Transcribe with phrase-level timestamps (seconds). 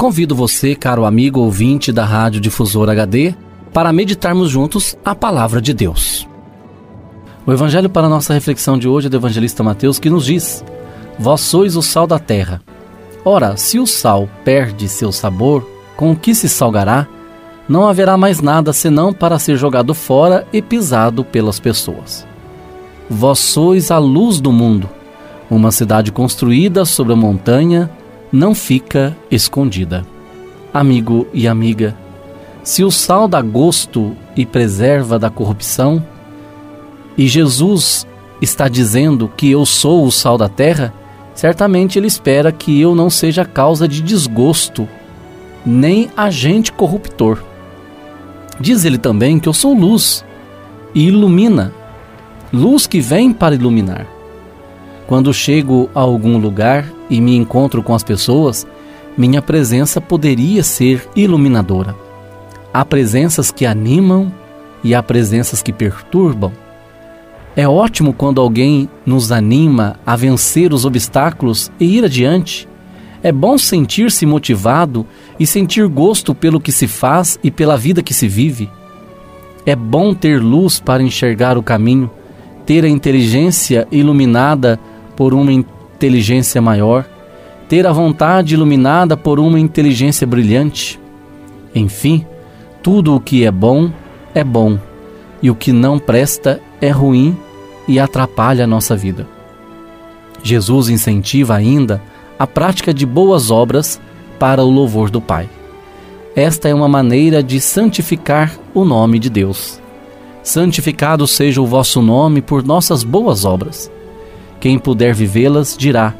[0.00, 3.34] Convido você, caro amigo ouvinte da Rádio Difusora HD,
[3.70, 6.26] para meditarmos juntos a palavra de Deus.
[7.46, 10.64] O evangelho para nossa reflexão de hoje é do evangelista Mateus que nos diz:
[11.18, 12.62] Vós sois o sal da terra.
[13.26, 15.68] Ora, se o sal perde seu sabor,
[15.98, 17.06] com o que se salgará?
[17.68, 22.26] Não haverá mais nada senão para ser jogado fora e pisado pelas pessoas.
[23.06, 24.88] Vós sois a luz do mundo.
[25.50, 27.90] Uma cidade construída sobre a montanha
[28.32, 30.06] não fica escondida.
[30.72, 31.96] Amigo e amiga,
[32.62, 36.04] se o sal dá gosto e preserva da corrupção,
[37.16, 38.06] e Jesus
[38.40, 40.94] está dizendo que eu sou o sal da terra,
[41.34, 44.88] certamente ele espera que eu não seja causa de desgosto,
[45.66, 47.42] nem agente corruptor.
[48.60, 50.24] Diz ele também que eu sou luz
[50.94, 51.72] e ilumina,
[52.52, 54.06] luz que vem para iluminar.
[55.10, 58.64] Quando chego a algum lugar e me encontro com as pessoas,
[59.18, 61.96] minha presença poderia ser iluminadora.
[62.72, 64.32] Há presenças que animam
[64.84, 66.52] e há presenças que perturbam.
[67.56, 72.68] É ótimo quando alguém nos anima a vencer os obstáculos e ir adiante.
[73.20, 75.04] É bom sentir-se motivado
[75.40, 78.70] e sentir gosto pelo que se faz e pela vida que se vive.
[79.66, 82.08] É bom ter luz para enxergar o caminho,
[82.64, 84.78] ter a inteligência iluminada
[85.20, 87.04] por uma inteligência maior,
[87.68, 90.98] ter a vontade iluminada por uma inteligência brilhante.
[91.74, 92.24] Enfim,
[92.82, 93.90] tudo o que é bom
[94.34, 94.78] é bom,
[95.42, 97.36] e o que não presta é ruim
[97.86, 99.28] e atrapalha a nossa vida.
[100.42, 102.00] Jesus incentiva ainda
[102.38, 104.00] a prática de boas obras
[104.38, 105.50] para o louvor do Pai.
[106.34, 109.78] Esta é uma maneira de santificar o nome de Deus.
[110.42, 113.92] Santificado seja o vosso nome por nossas boas obras.
[114.60, 116.14] Quem puder vivê-las dirá: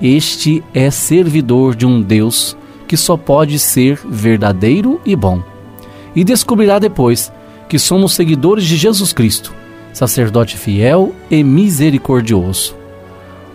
[0.00, 2.56] Este é servidor de um Deus
[2.86, 5.42] que só pode ser verdadeiro e bom.
[6.14, 7.32] E descobrirá depois
[7.68, 9.54] que somos seguidores de Jesus Cristo,
[9.94, 12.76] sacerdote fiel e misericordioso.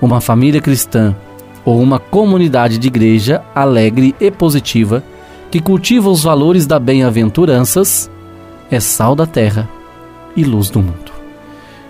[0.01, 1.15] Uma família cristã
[1.63, 5.03] ou uma comunidade de igreja alegre e positiva
[5.51, 8.09] que cultiva os valores da bem-aventuranças
[8.71, 9.69] é sal da terra
[10.35, 11.06] e luz do mundo.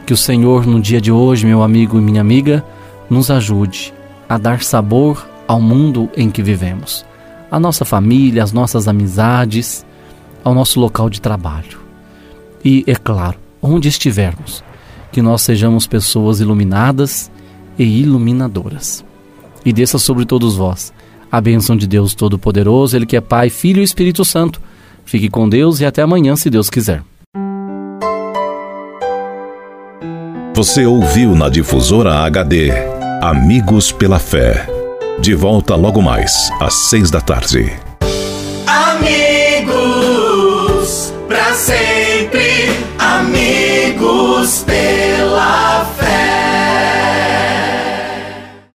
[0.08, 2.64] Que o Senhor, no dia de hoje, meu amigo e minha amiga,
[3.10, 3.94] nos ajude
[4.30, 7.06] a dar sabor ao mundo em que vivemos,
[7.52, 9.86] à nossa família, às nossas amizades,
[10.46, 11.78] ao nosso local de trabalho.
[12.64, 14.64] E, é claro, onde estivermos,
[15.12, 17.30] que nós sejamos pessoas iluminadas
[17.78, 19.04] e iluminadoras.
[19.66, 20.94] E desça sobre todos vós
[21.30, 24.62] a bênção de Deus Todo-Poderoso, Ele que é Pai, Filho e Espírito Santo.
[25.04, 27.04] Fique com Deus e até amanhã, se Deus quiser.
[30.58, 32.72] Você ouviu na Difusora HD
[33.22, 34.66] Amigos pela Fé.
[35.20, 37.72] De volta logo mais, às seis da tarde.
[38.66, 39.94] Amigos,
[41.28, 45.17] para sempre, amigos pela